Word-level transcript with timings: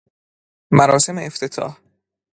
مراسم 0.77 1.17
افتتاح 1.17 1.77